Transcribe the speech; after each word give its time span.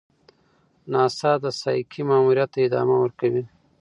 ناسا 0.91 1.31
د 1.43 1.45
سایکي 1.61 2.01
ماموریت 2.09 2.49
ته 2.53 2.59
ادامه 2.67 2.95
ورکوي. 2.99 3.43